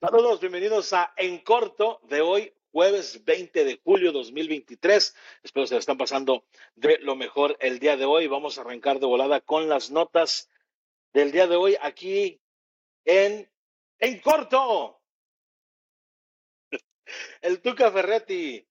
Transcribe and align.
Saludos, 0.00 0.40
bienvenidos 0.40 0.94
a 0.94 1.12
En 1.14 1.40
Corto 1.40 2.00
de 2.04 2.22
hoy, 2.22 2.54
jueves 2.72 3.22
20 3.22 3.66
de 3.66 3.82
julio 3.84 4.12
2023. 4.12 5.14
Espero 5.42 5.66
se 5.66 5.74
la 5.74 5.80
están 5.80 5.98
pasando 5.98 6.46
de 6.74 6.96
lo 7.00 7.16
mejor 7.16 7.58
el 7.60 7.78
día 7.78 7.98
de 7.98 8.06
hoy. 8.06 8.26
Vamos 8.26 8.56
a 8.56 8.62
arrancar 8.62 8.98
de 8.98 9.04
volada 9.04 9.42
con 9.42 9.68
las 9.68 9.90
notas 9.90 10.48
del 11.12 11.32
día 11.32 11.46
de 11.46 11.56
hoy 11.56 11.76
aquí 11.82 12.40
en 13.04 13.46
En 13.98 14.20
Corto. 14.20 15.02
El 17.42 17.60
Tuca 17.60 17.92
Ferretti. 17.92 18.66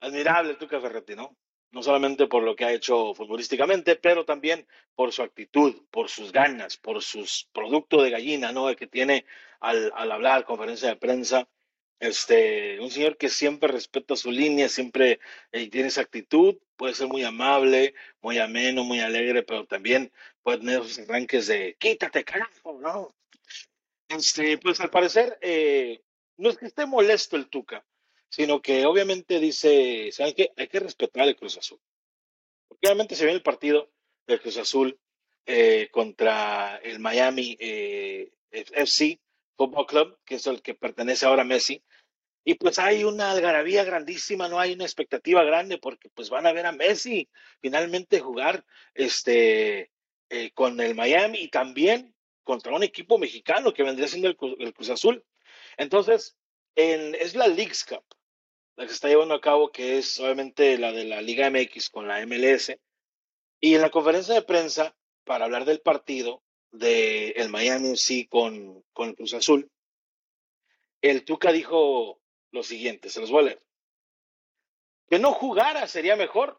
Admirable 0.00 0.52
el 0.52 0.58
Tuca 0.58 0.80
Ferretti, 0.80 1.16
¿no? 1.16 1.36
No 1.72 1.82
solamente 1.82 2.26
por 2.26 2.42
lo 2.42 2.56
que 2.56 2.64
ha 2.64 2.72
hecho 2.72 3.14
futbolísticamente, 3.14 3.96
pero 3.96 4.24
también 4.24 4.66
por 4.94 5.12
su 5.12 5.22
actitud, 5.22 5.82
por 5.90 6.08
sus 6.08 6.32
ganas, 6.32 6.76
por 6.76 7.02
sus 7.02 7.48
productos 7.52 8.02
de 8.02 8.10
gallina, 8.10 8.52
¿no? 8.52 8.74
Que 8.74 8.86
tiene 8.86 9.24
al, 9.60 9.92
al 9.94 10.12
hablar, 10.12 10.44
conferencia 10.44 10.88
de 10.88 10.96
prensa. 10.96 11.48
Este, 12.00 12.80
un 12.80 12.90
señor 12.90 13.18
que 13.18 13.28
siempre 13.28 13.70
respeta 13.70 14.16
su 14.16 14.30
línea, 14.30 14.70
siempre 14.70 15.20
eh, 15.52 15.68
tiene 15.68 15.88
esa 15.88 16.00
actitud, 16.00 16.56
puede 16.76 16.94
ser 16.94 17.08
muy 17.08 17.22
amable, 17.24 17.94
muy 18.22 18.38
ameno, 18.38 18.84
muy 18.84 19.00
alegre, 19.00 19.42
pero 19.42 19.66
también 19.66 20.10
puede 20.42 20.58
tener 20.58 20.80
esos 20.80 20.98
arranques 21.00 21.46
de 21.46 21.76
quítate, 21.78 22.24
carajo, 22.24 22.80
¿no? 22.80 23.14
Este, 24.08 24.56
pues 24.56 24.80
al 24.80 24.88
parecer, 24.88 25.38
eh, 25.42 26.00
no 26.38 26.48
es 26.48 26.56
que 26.56 26.66
esté 26.66 26.86
molesto 26.86 27.36
el 27.36 27.50
Tuca, 27.50 27.84
sino 28.30 28.62
que 28.62 28.86
obviamente 28.86 29.40
dice, 29.40 30.10
¿saben 30.12 30.34
qué? 30.34 30.52
Hay 30.56 30.68
que 30.68 30.80
respetar 30.80 31.26
el 31.26 31.36
Cruz 31.36 31.58
Azul. 31.58 31.80
Porque 32.68 32.86
obviamente 32.86 33.16
se 33.16 33.24
viene 33.24 33.36
el 33.36 33.42
partido 33.42 33.90
del 34.26 34.40
Cruz 34.40 34.56
Azul 34.56 34.98
eh, 35.46 35.88
contra 35.90 36.76
el 36.76 37.00
Miami 37.00 37.56
eh, 37.58 38.32
FC 38.52 39.20
Football 39.56 39.86
Club, 39.86 40.18
que 40.24 40.36
es 40.36 40.46
el 40.46 40.62
que 40.62 40.74
pertenece 40.74 41.26
ahora 41.26 41.42
a 41.42 41.44
Messi. 41.44 41.82
Y 42.44 42.54
pues 42.54 42.78
hay 42.78 43.02
una 43.04 43.32
algarabía 43.32 43.82
grandísima, 43.84 44.48
no 44.48 44.60
hay 44.60 44.72
una 44.72 44.84
expectativa 44.84 45.42
grande 45.42 45.78
porque 45.78 46.08
pues 46.08 46.30
van 46.30 46.46
a 46.46 46.52
ver 46.52 46.66
a 46.66 46.72
Messi 46.72 47.28
finalmente 47.60 48.20
jugar 48.20 48.64
este, 48.94 49.90
eh, 50.30 50.52
con 50.54 50.80
el 50.80 50.94
Miami 50.94 51.40
y 51.40 51.48
también 51.48 52.14
contra 52.44 52.74
un 52.74 52.84
equipo 52.84 53.18
mexicano 53.18 53.74
que 53.74 53.82
vendría 53.82 54.08
siendo 54.08 54.28
el, 54.28 54.36
el 54.60 54.72
Cruz 54.72 54.90
Azul. 54.90 55.24
Entonces, 55.76 56.36
en, 56.76 57.16
es 57.16 57.34
la 57.34 57.48
Leagues 57.48 57.84
Cup 57.84 58.04
la 58.80 58.86
que 58.86 58.92
se 58.92 58.94
está 58.94 59.08
llevando 59.08 59.34
a 59.34 59.42
cabo, 59.42 59.70
que 59.70 59.98
es 59.98 60.18
obviamente 60.20 60.78
la 60.78 60.90
de 60.90 61.04
la 61.04 61.20
Liga 61.20 61.50
MX 61.50 61.90
con 61.90 62.08
la 62.08 62.24
MLS. 62.24 62.78
Y 63.60 63.74
en 63.74 63.82
la 63.82 63.90
conferencia 63.90 64.32
de 64.32 64.40
prensa, 64.40 64.96
para 65.24 65.44
hablar 65.44 65.66
del 65.66 65.82
partido 65.82 66.42
del 66.70 67.34
el 67.36 67.50
Miami 67.50 67.90
FC 67.90 68.26
con, 68.30 68.82
con 68.94 69.10
el 69.10 69.16
Cruz 69.16 69.34
Azul, 69.34 69.70
el 71.02 71.26
Tuca 71.26 71.52
dijo 71.52 72.22
lo 72.52 72.62
siguiente, 72.62 73.10
se 73.10 73.20
los 73.20 73.30
voy 73.30 73.40
a 73.40 73.46
leer. 73.48 73.62
Que 75.10 75.18
no 75.18 75.34
jugara 75.34 75.86
sería 75.86 76.16
mejor. 76.16 76.58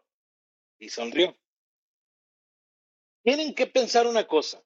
Y 0.78 0.90
sonrió. 0.90 1.36
Tienen 3.24 3.52
que 3.52 3.66
pensar 3.66 4.06
una 4.06 4.28
cosa. 4.28 4.62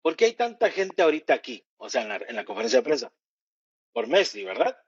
¿Por 0.00 0.16
qué 0.16 0.24
hay 0.24 0.32
tanta 0.32 0.70
gente 0.70 1.02
ahorita 1.02 1.34
aquí? 1.34 1.62
O 1.76 1.90
sea, 1.90 2.02
en 2.02 2.08
la, 2.08 2.16
en 2.16 2.36
la 2.36 2.46
conferencia 2.46 2.78
de 2.78 2.84
prensa. 2.84 3.12
Por 3.92 4.06
Messi, 4.06 4.44
¿verdad? 4.44 4.82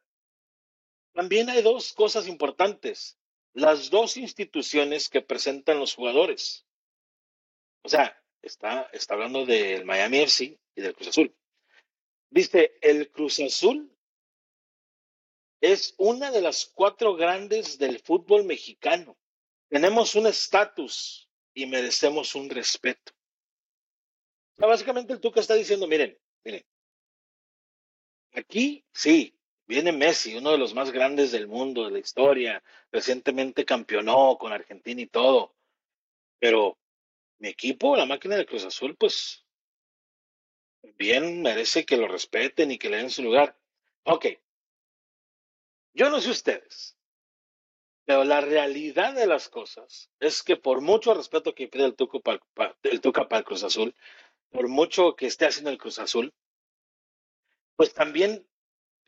También 1.13 1.49
hay 1.49 1.63
dos 1.63 1.93
cosas 1.93 2.29
importantes. 2.29 3.19
Las 3.55 3.91
dos 3.91 4.17
instituciones 4.17 5.09
que 5.09 5.23
presentan 5.23 5.79
los 5.79 5.95
jugadores. 5.95 6.67
O 7.83 7.89
sea, 7.89 8.23
está, 8.43 8.91
hablando 9.09 9.47
del 9.47 9.85
Miami 9.85 10.19
FC 10.19 10.59
y 10.75 10.81
del 10.81 10.95
Cruz 10.95 11.09
Azul. 11.09 11.35
Dice, 12.31 12.79
el 12.83 13.11
Cruz 13.11 13.41
Azul 13.41 13.91
es 15.61 15.95
una 15.99 16.31
de 16.31 16.43
las 16.43 16.67
cuatro 16.67 17.15
grandes 17.15 17.79
del 17.79 18.01
fútbol 18.01 18.45
mexicano. 18.45 19.17
Tenemos 19.69 20.15
un 20.15 20.27
estatus 20.27 21.29
y 21.55 21.67
merecemos 21.67 22.35
un 22.35 22.49
respeto. 22.49 23.13
O 24.57 24.61
sea, 24.61 24.69
básicamente 24.69 25.13
el 25.13 25.21
Tuca 25.21 25.41
está 25.41 25.55
diciendo, 25.55 25.87
miren, 25.87 26.19
miren, 26.45 26.65
aquí 28.33 28.85
sí, 28.93 29.38
Viene 29.69 29.93
Messi, 29.93 30.35
uno 30.35 30.51
de 30.51 30.59
los 30.59 30.73
más 30.73 30.91
grandes 30.91 31.31
del 31.31 31.47
mundo, 31.47 31.85
de 31.85 31.91
la 31.91 31.99
historia. 31.99 32.63
Recientemente 32.91 33.67
campeonó 33.67 34.39
con 34.39 34.51
Argentina 34.51 35.03
y 35.03 35.07
todo. 35.07 35.55
Pero 36.39 36.79
mi 37.39 37.49
equipo, 37.49 37.95
la 37.95 38.07
máquina 38.07 38.37
de 38.37 38.47
Cruz 38.47 38.65
Azul, 38.65 38.97
pues 38.97 39.45
bien 40.97 41.43
merece 41.43 41.85
que 41.85 41.99
lo 41.99 42.09
respeten 42.09 42.71
y 42.71 42.79
que 42.79 42.89
le 42.89 42.97
den 42.97 43.11
su 43.11 43.23
lugar. 43.23 43.59
Ok. 44.05 44.27
Yo 45.93 46.09
no 46.09 46.23
sé 46.23 46.31
ustedes, 46.31 46.97
pero 48.07 48.25
la 48.25 48.41
realidad 48.41 49.13
de 49.15 49.27
las 49.27 49.51
cosas 49.51 50.11
es 50.19 50.43
que 50.43 50.57
por 50.57 50.81
mucho 50.81 51.13
respeto 51.13 51.55
que 51.55 51.69
pide 51.69 51.85
el 51.85 51.95
Tuca 51.95 52.21
para, 52.21 52.75
el, 52.85 53.03
Tuca 53.03 53.29
para 53.29 53.41
el 53.41 53.45
Cruz 53.45 53.65
Azul, 53.65 53.95
por 54.51 54.69
mucho 54.69 55.15
que 55.15 55.27
esté 55.27 55.45
haciendo 55.45 55.71
el 55.71 55.79
Cruz 55.79 55.99
Azul, 55.99 56.33
pues 57.77 57.93
también 57.93 58.48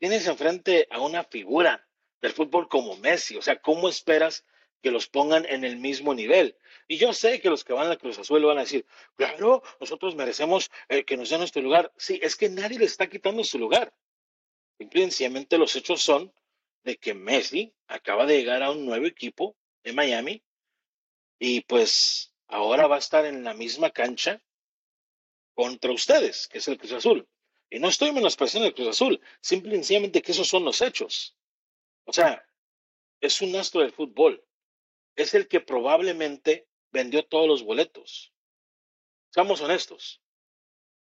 tienes 0.01 0.25
enfrente 0.25 0.87
a 0.89 0.99
una 0.99 1.23
figura 1.23 1.87
del 2.23 2.31
fútbol 2.31 2.67
como 2.67 2.97
Messi. 2.97 3.37
O 3.37 3.41
sea, 3.43 3.61
¿cómo 3.61 3.87
esperas 3.87 4.43
que 4.81 4.89
los 4.89 5.07
pongan 5.07 5.45
en 5.45 5.63
el 5.63 5.77
mismo 5.77 6.15
nivel? 6.15 6.57
Y 6.87 6.97
yo 6.97 7.13
sé 7.13 7.39
que 7.39 7.51
los 7.51 7.63
que 7.63 7.73
van 7.73 7.91
a 7.91 7.97
Cruz 7.97 8.17
Azul 8.17 8.43
van 8.43 8.57
a 8.57 8.61
decir, 8.61 8.83
claro, 9.15 9.61
nosotros 9.79 10.15
merecemos 10.15 10.71
eh, 10.89 11.05
que 11.05 11.17
nos 11.17 11.29
den 11.29 11.37
nuestro 11.37 11.61
lugar. 11.61 11.93
Sí, 11.97 12.19
es 12.23 12.35
que 12.35 12.49
nadie 12.49 12.79
le 12.79 12.85
está 12.85 13.07
quitando 13.07 13.43
su 13.43 13.59
lugar. 13.59 13.93
Simplemente 14.79 15.59
los 15.59 15.75
hechos 15.75 16.01
son 16.01 16.33
de 16.81 16.97
que 16.97 17.13
Messi 17.13 17.71
acaba 17.85 18.25
de 18.25 18.37
llegar 18.39 18.63
a 18.63 18.71
un 18.71 18.83
nuevo 18.83 19.05
equipo 19.05 19.55
en 19.83 19.93
Miami 19.93 20.43
y 21.37 21.61
pues 21.61 22.33
ahora 22.47 22.87
va 22.87 22.95
a 22.95 22.99
estar 22.99 23.23
en 23.27 23.43
la 23.43 23.53
misma 23.53 23.91
cancha 23.91 24.41
contra 25.53 25.91
ustedes, 25.91 26.47
que 26.47 26.57
es 26.57 26.67
el 26.67 26.79
Cruz 26.79 26.93
Azul. 26.93 27.27
Y 27.73 27.79
no 27.79 27.87
estoy 27.87 28.11
menospreciando 28.11 28.67
el 28.67 28.75
Cruz 28.75 28.89
Azul, 28.89 29.21
simple 29.39 29.71
y 29.71 29.75
sencillamente 29.75 30.21
que 30.21 30.33
esos 30.33 30.49
son 30.49 30.65
los 30.65 30.81
hechos. 30.81 31.37
O 32.03 32.11
sea, 32.11 32.45
es 33.21 33.41
un 33.41 33.55
astro 33.55 33.79
del 33.79 33.93
fútbol. 33.93 34.45
Es 35.15 35.33
el 35.33 35.47
que 35.47 35.61
probablemente 35.61 36.67
vendió 36.91 37.25
todos 37.25 37.47
los 37.47 37.63
boletos. 37.63 38.33
Seamos 39.29 39.61
honestos. 39.61 40.21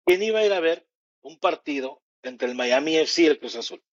¿Quién 0.06 0.22
iba 0.22 0.40
a 0.40 0.46
ir 0.46 0.53
a 0.53 0.59
ver 0.59 0.88
un 1.22 1.40
partido 1.40 2.03
entre 2.22 2.47
el 2.47 2.56
Miami 2.56 2.97
FC 2.97 3.24
y 3.24 3.25
el 3.25 3.40
Cruz 3.40 3.56
Azul? 3.56 3.84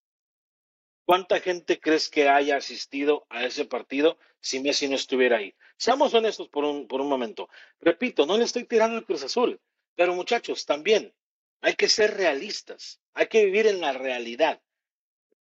¿Cuánta 1.06 1.40
gente 1.40 1.80
crees 1.80 2.10
que 2.10 2.28
haya 2.28 2.56
asistido 2.56 3.26
a 3.30 3.46
ese 3.46 3.64
partido 3.64 4.18
si 4.40 4.60
Messi 4.60 4.86
no 4.86 4.96
estuviera 4.96 5.38
ahí? 5.38 5.54
Seamos 5.78 6.12
honestos 6.12 6.50
por 6.50 6.64
un, 6.64 6.86
por 6.86 7.00
un 7.00 7.08
momento. 7.08 7.48
Repito, 7.80 8.26
no 8.26 8.36
le 8.36 8.44
estoy 8.44 8.64
tirando 8.64 8.98
al 8.98 9.06
Cruz 9.06 9.22
Azul, 9.22 9.62
pero 9.94 10.14
muchachos, 10.14 10.66
también 10.66 11.14
hay 11.60 11.74
que 11.74 11.88
ser 11.88 12.14
realistas, 12.14 13.00
hay 13.14 13.28
que 13.28 13.44
vivir 13.44 13.66
en 13.66 13.80
la 13.80 13.92
realidad. 13.92 14.62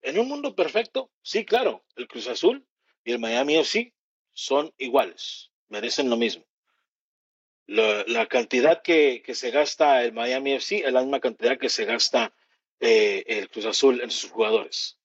En 0.01 0.19
un 0.19 0.27
mundo 0.27 0.55
perfecto, 0.55 1.11
sí, 1.21 1.45
claro, 1.45 1.85
el 1.95 2.07
Cruz 2.07 2.27
Azul 2.27 2.67
y 3.03 3.13
el 3.13 3.19
Miami 3.19 3.57
FC 3.57 3.93
son 4.33 4.73
iguales, 4.77 5.51
merecen 5.69 6.09
lo 6.09 6.17
mismo. 6.17 6.45
La, 7.65 8.27
cantidad 8.27 8.81
que, 8.81 9.23
se 9.33 9.51
gasta 9.51 10.03
el 10.03 10.11
Miami 10.11 10.53
FC 10.53 10.85
es 10.85 10.91
la 10.91 11.01
misma 11.01 11.21
cantidad 11.21 11.57
que 11.57 11.69
se 11.69 11.85
gasta 11.85 12.33
eh, 12.79 13.23
el 13.27 13.49
Cruz 13.49 13.65
Azul 13.65 14.01
en 14.01 14.11
sus 14.11 14.29
jugadores. 14.31 14.99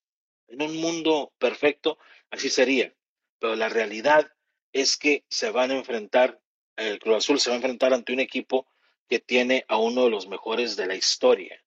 En 0.49 0.63
un 0.63 0.77
mundo 0.77 1.33
perfecto, 1.39 1.99
así 2.31 2.51
sería. 2.51 2.93
Pero 3.39 3.55
la 3.55 3.69
realidad 3.69 4.33
es 4.73 4.97
que 4.97 5.25
se 5.29 5.51
van 5.51 5.71
a 5.71 5.77
enfrentar, 5.77 6.41
el 6.77 6.99
Cruz 6.99 7.19
Azul 7.19 7.39
se 7.39 7.51
va 7.51 7.55
a 7.55 7.59
enfrentar 7.59 7.95
ante 7.95 8.13
un 8.13 8.21
equipo 8.21 8.67
que 9.09 9.19
tiene 9.19 9.65
a 9.69 9.79
uno 9.79 10.05
de 10.05 10.11
los 10.11 10.29
mejores 10.29 10.77
de 10.77 10.87
la 10.87 10.95
historia, 10.95 11.65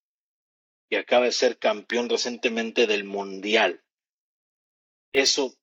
y 0.89 0.95
acaba 0.95 1.25
de 1.25 1.31
ser 1.31 1.57
campeón 1.57 2.09
recientemente 2.09 2.85
del 2.85 3.05
Mundial. 3.05 3.83
Eso 5.13 5.55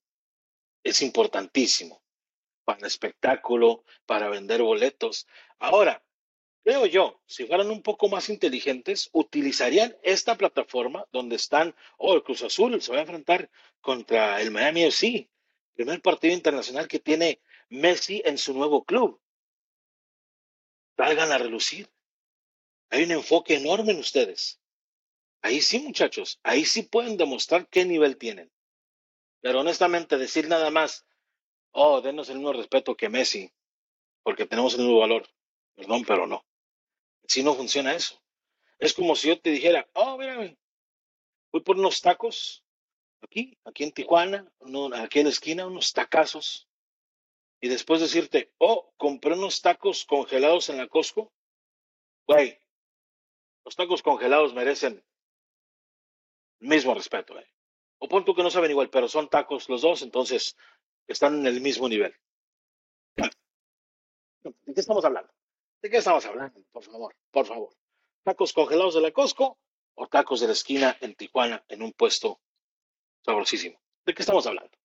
es 0.82 1.02
importantísimo 1.02 2.02
para 2.64 2.80
el 2.80 2.86
espectáculo, 2.86 3.84
para 4.06 4.28
vender 4.28 4.62
boletos. 4.62 5.26
Ahora, 5.58 6.02
creo 6.64 6.86
yo, 6.86 7.20
si 7.26 7.46
fueran 7.46 7.70
un 7.70 7.82
poco 7.82 8.08
más 8.08 8.28
inteligentes, 8.28 9.10
utilizarían 9.12 9.96
esta 10.02 10.36
plataforma 10.36 11.04
donde 11.12 11.36
están, 11.36 11.74
oh, 11.98 12.14
el 12.14 12.22
Cruz 12.22 12.42
Azul 12.42 12.80
se 12.80 12.92
va 12.92 12.98
a 12.98 13.02
enfrentar 13.02 13.50
contra 13.80 14.40
el 14.40 14.50
Miami 14.50 14.84
FC, 14.84 15.30
primer 15.74 16.00
partido 16.00 16.34
internacional 16.34 16.88
que 16.88 16.98
tiene 16.98 17.40
Messi 17.68 18.22
en 18.24 18.38
su 18.38 18.54
nuevo 18.54 18.84
club 18.84 19.20
salgan 20.98 21.32
a 21.32 21.38
relucir. 21.38 21.88
Hay 22.90 23.04
un 23.04 23.12
enfoque 23.12 23.54
enorme 23.54 23.92
en 23.92 24.00
ustedes. 24.00 24.60
Ahí 25.40 25.60
sí, 25.60 25.78
muchachos, 25.78 26.40
ahí 26.42 26.64
sí 26.64 26.82
pueden 26.82 27.16
demostrar 27.16 27.68
qué 27.68 27.84
nivel 27.84 28.16
tienen. 28.18 28.50
Pero 29.40 29.60
honestamente, 29.60 30.18
decir 30.18 30.48
nada 30.48 30.70
más, 30.70 31.06
oh, 31.70 32.00
denos 32.00 32.28
el 32.28 32.36
mismo 32.36 32.52
respeto 32.52 32.96
que 32.96 33.08
Messi, 33.08 33.52
porque 34.24 34.46
tenemos 34.46 34.74
el 34.74 34.80
mismo 34.80 34.98
valor. 34.98 35.28
Perdón, 35.76 36.04
pero 36.04 36.26
no. 36.26 36.44
Si 37.28 37.44
no 37.44 37.54
funciona 37.54 37.94
eso. 37.94 38.20
Es 38.80 38.92
como 38.92 39.14
si 39.14 39.28
yo 39.28 39.40
te 39.40 39.50
dijera, 39.50 39.88
oh, 39.94 40.18
mira, 40.18 40.56
Fui 41.50 41.62
por 41.62 41.78
unos 41.78 42.02
tacos 42.02 42.64
aquí, 43.22 43.56
aquí 43.64 43.84
en 43.84 43.92
Tijuana, 43.92 44.52
aquí 44.96 45.20
en 45.20 45.26
la 45.26 45.30
esquina, 45.30 45.66
unos 45.66 45.92
tacazos. 45.92 46.67
Y 47.60 47.68
después 47.68 48.00
decirte, 48.00 48.52
oh, 48.58 48.92
compré 48.96 49.32
unos 49.34 49.60
tacos 49.60 50.04
congelados 50.04 50.68
en 50.68 50.76
la 50.76 50.86
Costco. 50.86 51.32
Güey, 52.26 52.60
los 53.64 53.74
tacos 53.74 54.02
congelados 54.02 54.54
merecen 54.54 55.04
el 56.60 56.68
mismo 56.68 56.94
respeto. 56.94 57.38
Eh. 57.38 57.50
O 57.98 58.08
pon 58.08 58.24
tú 58.24 58.34
que 58.34 58.42
no 58.42 58.50
saben 58.50 58.70
igual, 58.70 58.90
pero 58.90 59.08
son 59.08 59.28
tacos 59.28 59.68
los 59.68 59.82
dos, 59.82 60.02
entonces 60.02 60.56
están 61.06 61.40
en 61.40 61.46
el 61.46 61.60
mismo 61.60 61.88
nivel. 61.88 62.14
¿De 64.42 64.74
qué 64.74 64.80
estamos 64.80 65.04
hablando? 65.04 65.32
¿De 65.82 65.90
qué 65.90 65.96
estamos 65.96 66.24
hablando? 66.26 66.62
Por 66.70 66.84
favor, 66.84 67.16
por 67.30 67.46
favor. 67.46 67.74
¿Tacos 68.22 68.52
congelados 68.52 68.94
de 68.94 69.00
la 69.00 69.10
Costco 69.10 69.58
o 69.94 70.06
tacos 70.06 70.40
de 70.40 70.46
la 70.46 70.52
esquina 70.52 70.96
en 71.00 71.14
Tijuana 71.16 71.64
en 71.68 71.82
un 71.82 71.92
puesto 71.92 72.40
sabrosísimo? 73.24 73.80
¿De 74.06 74.14
qué 74.14 74.22
estamos 74.22 74.46
hablando? 74.46 74.76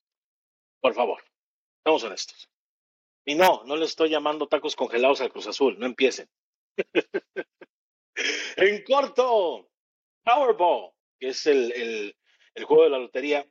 Por 0.80 0.92
favor, 0.92 1.22
estamos 1.78 2.02
honestos. 2.02 2.48
Y 3.24 3.34
no, 3.34 3.62
no 3.64 3.76
le 3.76 3.84
estoy 3.84 4.10
llamando 4.10 4.48
tacos 4.48 4.76
congelados 4.76 5.20
al 5.20 5.30
Cruz 5.30 5.46
Azul, 5.46 5.78
no 5.78 5.86
empiecen. 5.86 6.28
en 8.56 8.84
corto, 8.84 9.70
Powerball, 10.22 10.92
que 11.18 11.28
es 11.28 11.46
el, 11.46 12.14
el 12.54 12.64
juego 12.64 12.84
de 12.84 12.90
la 12.90 12.98
lotería, 12.98 13.46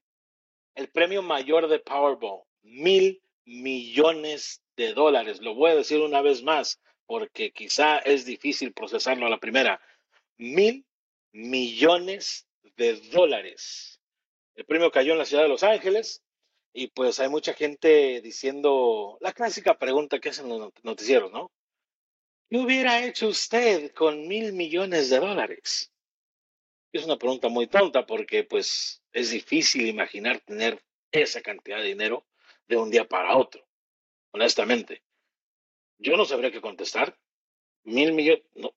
el 0.76 0.90
premio 0.90 1.22
mayor 1.22 1.68
de 1.68 1.80
Powerball, 1.80 2.44
mil 2.62 3.22
millones 3.46 4.64
de 4.76 4.94
dólares. 4.94 5.42
Lo 5.42 5.56
voy 5.56 5.72
a 5.72 5.76
decir 5.76 6.00
una 6.00 6.22
vez 6.22 6.44
más 6.44 6.80
porque 7.06 7.52
quizá 7.52 7.98
es 7.98 8.26
difícil 8.26 8.74
procesarlo 8.74 9.26
a 9.26 9.30
la 9.30 9.40
primera. 9.40 9.82
Mil 10.38 10.86
millones 11.32 12.48
de 12.78 12.96
dólares. 13.12 14.00
El 14.56 14.66
premio 14.66 14.92
cayó 14.92 15.14
en 15.14 15.20
la 15.20 15.26
ciudad 15.26 15.44
de 15.44 15.50
Los 15.50 15.64
Ángeles 15.64 16.24
y 16.74 16.88
pues 16.88 17.20
hay 17.20 17.30
mucha 17.30 17.54
gente 17.54 18.20
diciendo 18.22 19.18
la 19.22 19.32
clásica 19.32 19.78
pregunta 19.78 20.20
que 20.20 20.30
hacen 20.30 20.50
los 20.50 20.72
noticieros, 20.84 21.32
¿no? 21.32 21.52
¿Qué 22.50 22.58
hubiera 22.58 23.06
hecho 23.06 23.28
usted 23.28 23.94
con 23.94 24.28
mil 24.28 24.54
millones 24.54 25.10
de 25.10 25.20
dólares? 25.20 25.92
Es 26.92 27.06
una 27.06 27.18
pregunta 27.18 27.48
muy 27.48 27.68
tonta 27.68 28.06
porque 28.06 28.44
pues 28.44 29.04
es 29.12 29.32
difícil 29.32 29.88
imaginar 29.88 30.40
tener 30.42 30.84
esa 31.12 31.42
cantidad 31.42 31.78
de 31.78 31.86
dinero 31.86 32.26
de 32.68 32.78
un 32.78 32.90
día 32.90 33.08
para 33.08 33.38
otro, 33.38 33.66
honestamente. 34.32 35.04
Yo 36.00 36.18
no 36.18 36.26
sabría 36.26 36.52
qué 36.52 36.62
contestar. 36.62 37.18
Mil 37.84 38.14
millones, 38.14 38.44
no. 38.56 38.74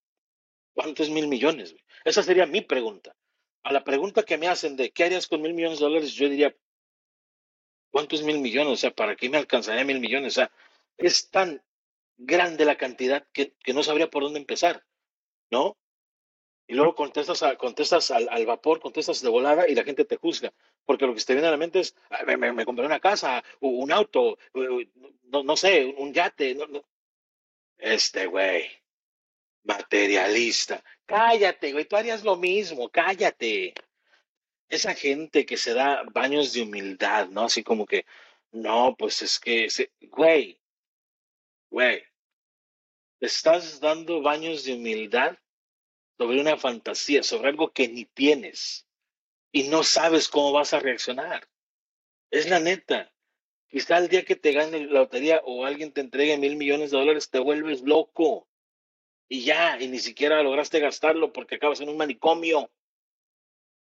¿Cuántos 0.75 1.09
mil 1.11 1.29
millones? 1.29 1.75
Esa 2.05 2.23
sería 2.23 2.47
mi 2.47 2.61
pregunta. 2.61 3.17
A 3.63 3.73
la 3.73 3.83
pregunta 3.83 4.23
que 4.23 4.39
me 4.39 4.49
hacen 4.49 4.77
de 4.77 4.91
qué 4.91 5.05
harías 5.05 5.27
con 5.27 5.41
mil 5.41 5.55
millones 5.55 5.79
de 5.79 5.85
dólares, 5.87 6.13
yo 6.13 6.29
diría, 6.29 6.55
¿cuántos 7.97 8.23
mil 8.23 8.41
millones? 8.41 8.75
O 8.75 8.77
sea, 8.77 8.91
¿para 8.91 9.17
qué 9.17 9.31
me 9.31 9.39
alcanzaría 9.39 9.83
mil 9.83 10.01
millones? 10.01 10.35
O 10.35 10.41
sea, 10.41 10.53
es 10.99 11.31
tan 11.31 11.63
grande 12.19 12.67
la 12.67 12.77
cantidad 12.77 13.27
que, 13.33 13.55
que 13.65 13.73
no 13.73 13.83
sabría 13.83 14.11
por 14.11 14.23
dónde 14.23 14.39
empezar, 14.39 14.85
¿no? 15.51 15.79
Y 16.67 16.75
luego 16.75 16.95
contestas, 16.95 17.43
contestas 17.57 18.11
al, 18.11 18.45
vapor, 18.45 18.81
contestas 18.81 19.23
de 19.23 19.31
volada 19.31 19.67
y 19.67 19.75
la 19.75 19.83
gente 19.83 20.05
te 20.05 20.19
juzga. 20.19 20.53
Porque 20.85 21.07
lo 21.07 21.15
que 21.15 21.23
te 21.23 21.33
viene 21.33 21.49
a 21.49 21.53
la 21.53 21.57
mente 21.57 21.81
es, 21.81 21.97
ah, 22.11 22.23
me, 22.37 22.67
compré 22.67 22.85
una 22.85 23.01
casa, 23.01 23.43
un 23.61 23.91
auto, 23.91 24.37
no, 25.33 25.43
no 25.43 25.57
sé, 25.57 25.87
un 25.97 26.13
yate. 26.13 26.55
Este 27.79 28.27
güey, 28.27 28.67
materialista. 29.65 30.85
Cállate, 31.07 31.73
güey, 31.73 31.87
tú 31.87 31.97
harías 31.97 32.23
lo 32.25 32.37
mismo, 32.37 32.91
cállate. 32.91 33.73
Esa 34.69 34.95
gente 34.95 35.47
que 35.47 35.57
se 35.57 35.75
da 35.75 36.03
baños 36.13 36.53
de 36.53 36.63
humildad, 36.63 37.29
¿no? 37.29 37.43
Así 37.45 37.63
como 37.63 37.87
que, 37.87 38.05
no, 38.53 38.97
pues 38.99 39.23
es 39.23 39.39
que, 39.39 39.69
güey, 40.09 40.59
güey, 41.71 42.03
estás 43.21 43.81
dando 43.81 44.23
baños 44.23 44.65
de 44.65 44.75
humildad 44.75 45.39
sobre 46.19 46.41
una 46.41 46.57
fantasía, 46.57 47.23
sobre 47.23 47.49
algo 47.49 47.71
que 47.73 47.89
ni 47.89 48.05
tienes 48.07 48.87
y 49.53 49.65
no 49.69 49.83
sabes 49.85 50.29
cómo 50.29 50.53
vas 50.53 50.75
a 50.75 50.81
reaccionar. 50.81 51.49
Es 52.31 52.49
la 52.51 52.61
neta. 52.61 53.11
Quizá 53.69 53.97
el 53.97 54.09
día 54.09 54.23
que 54.23 54.37
te 54.37 54.53
gane 54.53 54.87
la 54.87 55.01
lotería 55.01 55.41
o 55.45 55.65
alguien 55.65 55.93
te 55.93 56.03
entregue 56.03 56.37
mil 56.37 56.57
millones 56.57 56.91
de 56.91 56.99
dólares, 56.99 57.31
te 57.31 57.39
vuelves 57.39 57.81
loco. 57.81 58.47
Y 59.29 59.45
ya, 59.45 59.81
y 59.81 59.89
ni 59.89 59.99
siquiera 59.99 60.43
lograste 60.43 60.79
gastarlo 60.79 61.33
porque 61.33 61.55
acabas 61.55 61.81
en 61.81 61.89
un 61.89 61.97
manicomio. 61.97 62.71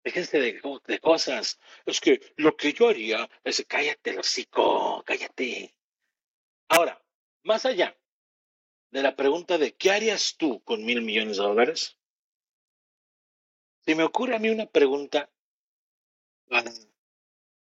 Déjense 0.05 0.41
de, 0.41 0.61
de 0.87 0.99
cosas. 0.99 1.61
Es 1.87 2.01
que 2.01 2.21
lo 2.37 2.57
que 2.57 2.73
yo 2.73 2.89
haría 2.89 3.29
es 3.45 3.65
cállate, 3.69 4.19
hocico, 4.19 5.03
cállate. 5.05 5.75
Ahora, 6.69 7.03
más 7.45 7.67
allá 7.67 7.97
de 8.91 9.03
la 9.03 9.15
pregunta 9.15 9.59
de 9.59 9.75
¿qué 9.75 9.91
harías 9.91 10.37
tú 10.37 10.63
con 10.65 10.85
mil 10.85 11.03
millones 11.03 11.37
de 11.37 11.43
dólares? 11.43 11.99
Se 13.85 13.95
me 13.95 14.05
ocurre 14.05 14.37
a 14.37 14.39
mí 14.39 14.49
una 14.51 14.67
pregunta 14.67 15.31
para 16.49 16.71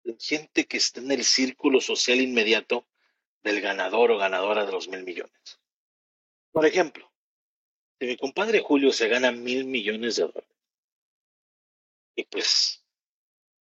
la 0.04 0.16
gente 0.20 0.66
que 0.68 0.78
está 0.78 1.00
en 1.00 1.12
el 1.12 1.24
círculo 1.24 1.82
social 1.82 2.22
inmediato 2.22 2.88
del 3.44 3.62
ganador 3.62 4.12
o 4.12 4.18
ganadora 4.18 4.66
de 4.66 4.72
los 4.72 4.88
mil 4.88 5.04
millones. 5.04 5.60
Por 6.52 6.66
ejemplo, 6.66 7.12
si 8.00 8.08
mi 8.08 8.18
compadre 8.18 8.62
Julio 8.62 8.92
se 8.92 9.08
gana 9.08 9.32
mil 9.32 9.66
millones 9.66 10.16
de 10.16 10.24
dólares, 10.24 10.57
y 12.18 12.24
pues 12.26 12.84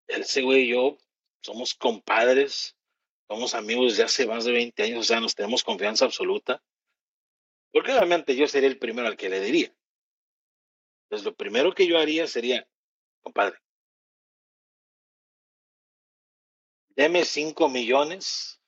ese 0.06 0.43
güey 0.43 0.64
y 0.64 0.69
yo 0.69 0.99
somos 1.40 1.75
compadres, 1.75 2.76
somos 3.26 3.54
amigos 3.54 3.93
desde 3.93 4.04
hace 4.04 4.26
más 4.26 4.44
de 4.44 4.52
20 4.52 4.82
años, 4.82 5.00
o 5.00 5.02
sea, 5.02 5.20
nos 5.20 5.34
tenemos 5.34 5.64
confianza 5.64 6.04
absoluta, 6.04 6.62
porque 7.72 7.93
obviamente 7.93 8.37
yo 8.37 8.46
sería 8.46 8.69
el 8.69 8.78
primero 8.78 9.08
al 9.08 9.16
que 9.16 9.31
le 9.31 9.40
diría. 9.40 9.75
Entonces, 11.04 11.25
lo 11.25 11.34
primero 11.34 11.75
que 11.75 11.87
yo 11.87 11.99
haría 11.99 12.26
sería, 12.26 12.69
compadre, 13.22 13.58
deme 16.90 17.25
cinco 17.25 17.70
millones 17.70 18.60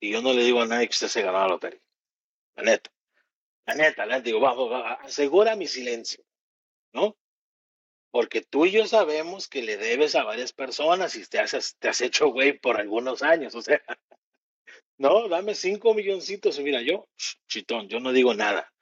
y 0.00 0.10
yo 0.10 0.20
no 0.20 0.32
le 0.32 0.42
digo 0.42 0.60
a 0.60 0.66
nadie 0.66 0.88
que 0.88 0.94
usted 0.94 1.08
se 1.08 1.22
ganó 1.22 1.38
la 1.38 1.48
lotería. 1.48 1.80
La 2.56 2.64
neta. 2.64 2.90
La 3.66 3.74
neta, 3.76 4.04
la 4.04 4.20
digo, 4.20 4.40
vamos, 4.40 4.70
asegura 5.00 5.54
mi 5.54 5.68
silencio, 5.68 6.24
¿no? 6.92 7.16
Porque 8.14 8.42
tú 8.42 8.64
y 8.64 8.70
yo 8.70 8.86
sabemos 8.86 9.48
que 9.48 9.60
le 9.60 9.76
debes 9.76 10.14
a 10.14 10.22
varias 10.22 10.52
personas 10.52 11.16
y 11.16 11.26
te 11.26 11.40
has, 11.40 12.00
hecho 12.00 12.28
güey 12.28 12.56
por 12.56 12.76
algunos 12.76 13.24
años, 13.24 13.56
o 13.56 13.60
sea, 13.60 13.82
no, 14.98 15.28
dame 15.28 15.56
cinco 15.56 15.94
milloncitos 15.94 16.56
y 16.60 16.62
mira, 16.62 16.80
yo, 16.80 17.08
chitón, 17.48 17.88
yo 17.88 17.98
no 17.98 18.12
digo 18.12 18.32
nada. 18.32 18.72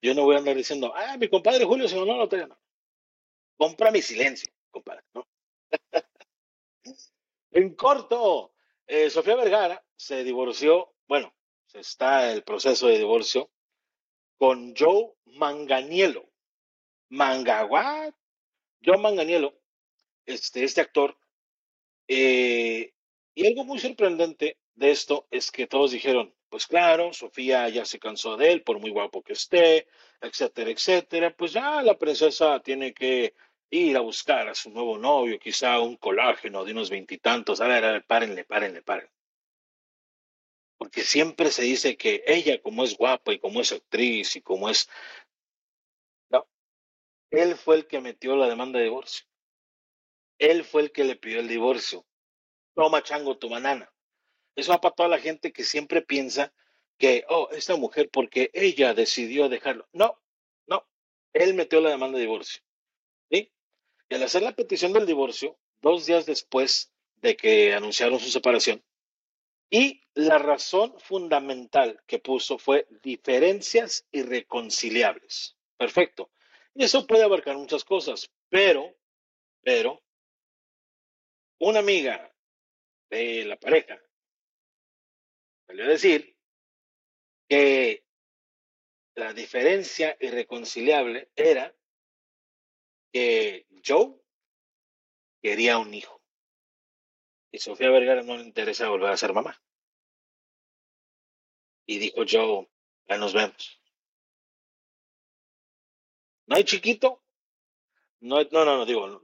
Yo 0.00 0.14
no 0.14 0.24
voy 0.24 0.36
a 0.36 0.38
andar 0.38 0.56
diciendo, 0.56 0.94
ah, 0.96 1.18
mi 1.18 1.28
compadre 1.28 1.66
Julio 1.66 1.86
se 1.86 1.96
ganó 1.96 2.12
la 2.12 2.16
lotería. 2.16 2.46
No. 2.46 2.58
Compra 3.58 3.90
mi 3.90 4.00
silencio, 4.00 4.50
compadre. 4.70 5.02
¿no? 5.12 5.28
en 7.50 7.74
corto, 7.74 8.54
eh, 8.86 9.10
Sofía 9.10 9.36
Vergara 9.36 9.84
se 9.96 10.24
divorció, 10.24 10.94
bueno, 11.06 11.34
está 11.74 12.32
el 12.32 12.42
proceso 12.42 12.86
de 12.86 12.96
divorcio 12.96 13.50
con 14.38 14.74
Joe 14.74 15.12
Manganiello. 15.26 16.24
Mangaguat. 17.10 18.14
Joe 18.84 18.98
Manganiello, 18.98 19.58
este, 20.26 20.64
este 20.64 20.80
actor. 20.80 21.16
Eh, 22.06 22.92
y 23.34 23.46
algo 23.46 23.64
muy 23.64 23.78
sorprendente 23.78 24.58
de 24.74 24.90
esto 24.90 25.26
es 25.30 25.50
que 25.50 25.66
todos 25.66 25.90
dijeron, 25.90 26.34
pues 26.48 26.66
claro, 26.66 27.12
Sofía 27.12 27.68
ya 27.68 27.84
se 27.84 27.98
cansó 27.98 28.36
de 28.36 28.52
él, 28.52 28.62
por 28.62 28.78
muy 28.78 28.90
guapo 28.90 29.22
que 29.22 29.34
esté, 29.34 29.86
etcétera, 30.20 30.70
etcétera. 30.70 31.36
Pues 31.36 31.52
ya 31.52 31.82
la 31.82 31.98
princesa 31.98 32.60
tiene 32.60 32.94
que 32.94 33.34
ir 33.70 33.96
a 33.96 34.00
buscar 34.00 34.48
a 34.48 34.54
su 34.54 34.70
nuevo 34.70 34.96
novio, 34.96 35.38
quizá 35.38 35.78
un 35.80 35.96
colágeno 35.96 36.64
de 36.64 36.72
unos 36.72 36.88
veintitantos. 36.88 37.60
A 37.60 37.68
ver, 37.68 37.84
a 37.84 37.92
ver, 37.92 38.04
párenle, 38.06 38.44
párenle, 38.44 38.82
párenle. 38.82 39.12
Porque 40.78 41.02
siempre 41.02 41.50
se 41.50 41.62
dice 41.62 41.96
que 41.96 42.22
ella, 42.26 42.62
como 42.62 42.84
es 42.84 42.96
guapa 42.96 43.32
y 43.32 43.40
como 43.40 43.60
es 43.60 43.72
actriz 43.72 44.36
y 44.36 44.40
como 44.40 44.70
es... 44.70 44.88
Él 47.30 47.56
fue 47.56 47.76
el 47.76 47.86
que 47.86 48.00
metió 48.00 48.36
la 48.36 48.48
demanda 48.48 48.78
de 48.78 48.86
divorcio. 48.86 49.26
Él 50.38 50.64
fue 50.64 50.82
el 50.82 50.92
que 50.92 51.04
le 51.04 51.16
pidió 51.16 51.40
el 51.40 51.48
divorcio. 51.48 52.06
Toma 52.74 53.02
chango 53.02 53.38
tu 53.38 53.48
banana. 53.48 53.92
Eso 54.54 54.72
va 54.72 54.80
para 54.80 54.94
toda 54.94 55.08
la 55.08 55.18
gente 55.18 55.52
que 55.52 55.64
siempre 55.64 56.02
piensa 56.02 56.52
que, 56.96 57.24
oh, 57.28 57.48
esta 57.52 57.76
mujer 57.76 58.10
porque 58.12 58.50
ella 58.54 58.94
decidió 58.94 59.48
dejarlo. 59.48 59.88
No, 59.92 60.20
no, 60.66 60.86
él 61.32 61.54
metió 61.54 61.80
la 61.80 61.90
demanda 61.90 62.18
de 62.18 62.22
divorcio. 62.24 62.62
Y 63.30 63.50
al 64.10 64.22
hacer 64.22 64.42
la 64.42 64.54
petición 64.54 64.92
del 64.92 65.06
divorcio, 65.06 65.58
dos 65.80 66.06
días 66.06 66.26
después 66.26 66.92
de 67.16 67.36
que 67.36 67.74
anunciaron 67.74 68.18
su 68.18 68.30
separación, 68.30 68.82
y 69.70 70.02
la 70.14 70.38
razón 70.38 70.98
fundamental 70.98 72.02
que 72.06 72.18
puso 72.18 72.58
fue 72.58 72.86
diferencias 73.02 74.06
irreconciliables. 74.10 75.56
Perfecto. 75.76 76.30
Y 76.78 76.84
eso 76.84 77.08
puede 77.08 77.24
abarcar 77.24 77.56
muchas 77.56 77.84
cosas, 77.84 78.32
pero, 78.48 78.96
Pero 79.62 80.00
una 81.58 81.80
amiga 81.80 82.32
de 83.10 83.44
la 83.46 83.56
pareja 83.56 84.00
salió 85.66 85.84
a 85.84 85.88
decir 85.88 86.36
que 87.48 88.06
la 89.16 89.32
diferencia 89.32 90.16
irreconciliable 90.20 91.32
era 91.34 91.74
que 93.12 93.66
Joe 93.84 94.14
quería 95.42 95.78
un 95.78 95.92
hijo 95.92 96.22
y 97.50 97.58
Sofía 97.58 97.90
Vergara 97.90 98.22
no 98.22 98.36
le 98.36 98.44
interesa 98.44 98.88
volver 98.88 99.10
a 99.10 99.16
ser 99.16 99.32
mamá. 99.32 99.60
Y 101.86 101.98
dijo 101.98 102.22
Joe, 102.24 102.68
ya 103.08 103.18
nos 103.18 103.34
vemos. 103.34 103.77
No 106.48 106.56
hay 106.56 106.64
chiquito, 106.64 107.22
no, 108.20 108.38
hay- 108.38 108.48
no, 108.50 108.64
no, 108.64 108.78
no, 108.78 108.86
digo, 108.86 109.22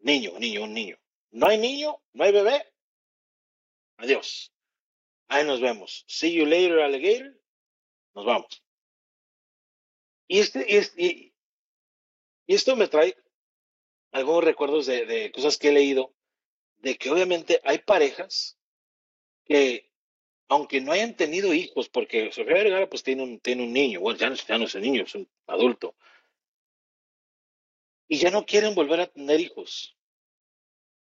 niño, 0.00 0.38
niño, 0.38 0.64
un 0.64 0.74
niño. 0.74 0.96
No 1.30 1.46
hay 1.46 1.58
niño, 1.58 2.02
no 2.12 2.24
hay 2.24 2.32
bebé. 2.32 2.66
Adiós. 3.96 4.52
Ahí 5.28 5.46
nos 5.46 5.60
vemos. 5.60 6.04
See 6.08 6.34
you 6.34 6.44
later, 6.44 6.80
alligator. 6.80 7.40
Nos 8.14 8.24
vamos. 8.26 8.62
Y, 10.28 10.40
este, 10.40 10.66
y, 10.96 11.34
y 12.46 12.54
esto 12.54 12.76
me 12.76 12.88
trae 12.88 13.16
algunos 14.12 14.44
recuerdos 14.44 14.86
de, 14.86 15.06
de 15.06 15.32
cosas 15.32 15.56
que 15.56 15.68
he 15.68 15.72
leído, 15.72 16.14
de 16.78 16.98
que 16.98 17.10
obviamente 17.10 17.60
hay 17.64 17.78
parejas 17.78 18.58
que, 19.44 19.90
aunque 20.48 20.80
no 20.80 20.92
hayan 20.92 21.16
tenido 21.16 21.54
hijos, 21.54 21.88
porque 21.88 22.30
Sofía 22.32 22.54
Vergara 22.54 22.88
pues 22.90 23.02
tiene 23.02 23.22
un, 23.22 23.40
tiene 23.40 23.62
un 23.62 23.72
niño, 23.72 24.00
bueno, 24.00 24.18
ya 24.18 24.28
no, 24.28 24.36
ya 24.36 24.58
no 24.58 24.64
es 24.64 24.74
un 24.74 24.82
niño, 24.82 25.04
es 25.04 25.14
un 25.14 25.28
adulto, 25.46 25.94
y 28.12 28.18
ya 28.18 28.30
no 28.30 28.44
quieren 28.44 28.74
volver 28.74 29.00
a 29.00 29.06
tener 29.06 29.40
hijos. 29.40 29.96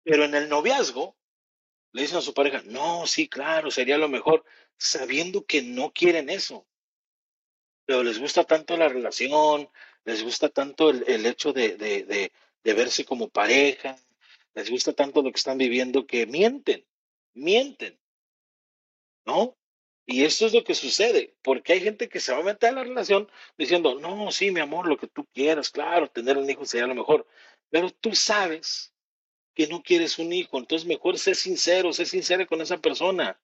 Pero 0.01 0.23
en 0.23 0.33
el 0.33 0.47
noviazgo 0.47 1.17
le 1.91 2.03
dicen 2.03 2.19
a 2.19 2.21
su 2.21 2.33
pareja, 2.33 2.61
no, 2.63 3.05
sí, 3.05 3.27
claro, 3.27 3.69
sería 3.69 3.97
lo 3.97 4.07
mejor, 4.07 4.45
sabiendo 4.77 5.45
que 5.45 5.61
no 5.61 5.91
quieren 5.91 6.29
eso. 6.29 6.65
Pero 7.85 8.01
les 8.01 8.17
gusta 8.17 8.45
tanto 8.45 8.77
la 8.77 8.87
relación, 8.87 9.69
les 10.05 10.23
gusta 10.23 10.47
tanto 10.47 10.89
el, 10.89 11.03
el 11.05 11.25
hecho 11.25 11.51
de, 11.51 11.75
de, 11.75 12.03
de, 12.03 12.31
de 12.63 12.73
verse 12.73 13.03
como 13.03 13.27
pareja, 13.27 13.97
les 14.53 14.69
gusta 14.69 14.93
tanto 14.93 15.21
lo 15.21 15.33
que 15.33 15.37
están 15.37 15.57
viviendo 15.57 16.07
que 16.07 16.25
mienten, 16.27 16.87
mienten. 17.33 17.99
Y 20.11 20.25
esto 20.25 20.45
es 20.45 20.53
lo 20.53 20.65
que 20.65 20.75
sucede, 20.75 21.33
porque 21.41 21.71
hay 21.71 21.79
gente 21.79 22.09
que 22.09 22.19
se 22.19 22.33
va 22.33 22.39
a 22.39 22.43
meter 22.43 22.71
a 22.71 22.73
la 22.73 22.83
relación 22.83 23.29
diciendo, 23.57 23.97
no, 23.97 24.29
sí, 24.29 24.51
mi 24.51 24.59
amor, 24.59 24.85
lo 24.85 24.97
que 24.97 25.07
tú 25.07 25.25
quieras, 25.33 25.69
claro, 25.69 26.09
tener 26.09 26.37
un 26.37 26.49
hijo 26.49 26.65
sería 26.65 26.85
lo 26.87 26.95
mejor, 26.95 27.25
pero 27.69 27.89
tú 27.91 28.13
sabes 28.13 28.93
que 29.53 29.67
no 29.67 29.81
quieres 29.81 30.19
un 30.19 30.33
hijo, 30.33 30.57
entonces 30.57 30.85
mejor 30.85 31.17
sé 31.17 31.33
sincero, 31.33 31.93
sé 31.93 32.05
sincera 32.05 32.45
con 32.45 32.59
esa 32.59 32.79
persona, 32.79 33.39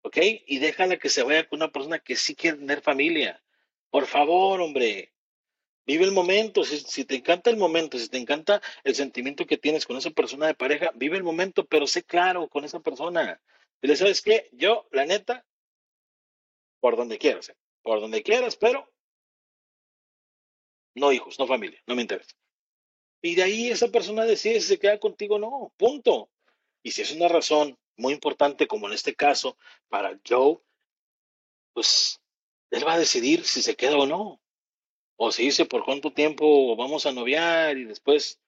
¿ok? 0.00 0.16
Y 0.46 0.58
déjala 0.58 0.96
que 0.96 1.10
se 1.10 1.22
vaya 1.22 1.46
con 1.46 1.58
una 1.58 1.70
persona 1.70 1.98
que 1.98 2.16
sí 2.16 2.34
quiere 2.34 2.56
tener 2.56 2.80
familia. 2.80 3.42
Por 3.90 4.06
favor, 4.06 4.62
hombre, 4.62 5.12
vive 5.84 6.04
el 6.06 6.12
momento, 6.12 6.64
si, 6.64 7.04
te 7.04 7.16
encanta 7.16 7.50
el 7.50 7.58
momento, 7.58 7.98
si 7.98 8.08
te 8.08 8.16
encanta 8.16 8.62
el 8.84 8.94
sentimiento 8.94 9.46
que 9.46 9.58
tienes 9.58 9.84
con 9.84 9.98
esa 9.98 10.10
persona 10.10 10.46
de 10.46 10.54
pareja, 10.54 10.92
vive 10.94 11.18
el 11.18 11.24
momento, 11.24 11.66
pero 11.66 11.86
sé 11.86 12.04
claro 12.04 12.48
con 12.48 12.64
esa 12.64 12.80
persona. 12.80 13.38
Dile, 13.82 13.96
¿sabes 13.96 14.22
qué? 14.22 14.48
Yo, 14.52 14.86
la 14.92 15.04
neta, 15.04 15.44
por 16.80 16.96
donde 16.96 17.18
quieras, 17.18 17.50
¿eh? 17.50 17.56
por 17.82 18.00
donde 18.00 18.22
quieras, 18.22 18.56
pero 18.56 18.90
no 20.94 21.12
hijos, 21.12 21.38
no 21.38 21.46
familia, 21.46 21.82
no 21.86 21.94
me 21.94 22.02
interesa. 22.02 22.34
Y 23.22 23.34
de 23.34 23.42
ahí 23.42 23.68
esa 23.68 23.88
persona 23.88 24.24
decide 24.24 24.60
si 24.60 24.68
se 24.68 24.78
queda 24.78 24.98
contigo 24.98 25.36
o 25.36 25.38
no, 25.38 25.72
punto. 25.76 26.30
Y 26.82 26.92
si 26.92 27.02
es 27.02 27.12
una 27.12 27.28
razón 27.28 27.78
muy 27.96 28.14
importante, 28.14 28.66
como 28.66 28.86
en 28.86 28.94
este 28.94 29.14
caso, 29.14 29.58
para 29.88 30.18
Joe, 30.26 30.58
pues 31.74 32.20
él 32.70 32.86
va 32.86 32.94
a 32.94 32.98
decidir 32.98 33.44
si 33.44 33.62
se 33.62 33.76
queda 33.76 33.96
o 33.98 34.06
no. 34.06 34.40
O 35.16 35.30
si 35.32 35.44
dice 35.44 35.66
por 35.66 35.84
cuánto 35.84 36.12
tiempo 36.12 36.76
vamos 36.76 37.04
a 37.04 37.12
noviar 37.12 37.76
y 37.76 37.84
después, 37.84 38.40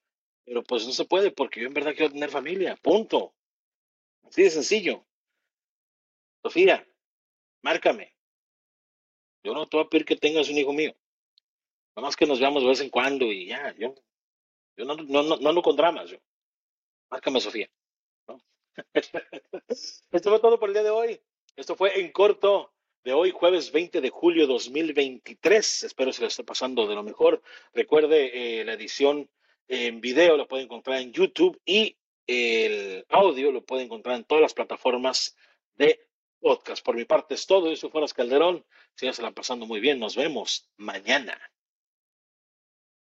pero 0.45 0.63
pues 0.63 0.87
no 0.87 0.93
se 0.93 1.05
puede 1.05 1.31
porque 1.31 1.61
yo 1.61 1.67
en 1.67 1.75
verdad 1.75 1.95
quiero 1.95 2.13
tener 2.13 2.31
familia, 2.31 2.77
punto. 2.77 3.35
Así 4.23 4.43
de 4.43 4.51
sencillo. 4.51 5.05
Sofía, 6.43 6.89
márcame. 7.63 8.17
Yo 9.43 9.55
no 9.55 9.67
te 9.67 9.77
voy 9.77 9.87
a 9.87 9.89
pedir 9.89 10.05
que 10.05 10.17
tengas 10.17 10.49
un 10.49 10.59
hijo 10.59 10.73
mío. 10.73 10.95
Nada 11.95 12.07
más 12.07 12.17
que 12.17 12.27
nos 12.27 12.41
veamos 12.41 12.63
de 12.63 12.69
vez 12.69 12.81
en 12.81 12.91
cuando 12.91 13.27
y 13.27 13.47
ya, 13.47 13.75
yo, 13.77 13.95
yo 14.77 14.85
no, 14.85 14.95
no, 14.95 15.23
no, 15.23 15.53
no 15.53 15.63
con 15.63 15.77
dramas, 15.77 16.11
yo. 16.11 16.19
Márcame, 17.11 17.41
Sofía. 17.41 17.69
Esto 19.69 20.31
fue 20.31 20.41
todo 20.41 20.59
por 20.59 20.71
el 20.71 20.75
día 20.75 20.83
de 20.83 20.91
hoy. 20.91 21.21
Esto 21.57 21.77
fue 21.77 22.01
en 22.01 22.11
corto 22.13 22.73
de 23.05 23.13
hoy, 23.13 23.31
jueves 23.31 23.73
20 23.73 24.01
de 24.01 24.11
julio 24.11 24.47
2023. 24.47 25.83
Espero 25.83 26.13
se 26.13 26.23
lo 26.23 26.29
esté 26.29 26.45
pasando 26.45 26.87
de 26.87 26.95
lo 26.95 27.03
mejor. 27.03 27.43
Recuerde, 27.75 28.61
eh, 28.61 28.65
la 28.65 28.75
edición 28.75 29.29
en 29.69 30.01
video 30.01 30.37
lo 30.37 30.49
puede 30.49 30.63
encontrar 30.63 31.01
en 31.01 31.13
YouTube 31.13 31.61
y 31.65 31.99
el 32.27 33.05
audio 33.09 33.53
lo 33.53 33.65
puede 33.65 33.83
encontrar 33.83 34.17
en 34.17 34.25
todas 34.25 34.43
las 34.43 34.55
plataformas 34.55 35.37
de 35.75 36.01
podcast. 36.41 36.85
Por 36.85 36.97
mi 36.97 37.05
parte 37.05 37.35
es 37.35 37.47
todo. 37.47 37.69
Yo 37.69 37.77
soy 37.77 37.91
Fueras 37.91 38.15
Calderón. 38.15 38.65
Síganse 38.95 39.23
la 39.23 39.33
pasando 39.33 39.67
muy 39.67 39.81
bien. 39.81 39.99
Nos 39.99 40.17
vemos 40.17 40.71
mañana. 40.77 41.39